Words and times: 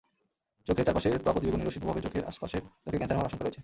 চোখের 0.67 0.85
চারপাশের 0.87 1.23
ত্বকঅতিবেগুনি 1.25 1.63
রশ্মির 1.63 1.81
প্রভাবে 1.83 2.05
চোখের 2.05 2.23
আশপাশের 2.29 2.63
ত্বকে 2.83 2.97
ক্যানসার 2.99 3.15
হওয়ার 3.17 3.29
আশঙ্কা 3.29 3.43
রয়েছে। 3.45 3.59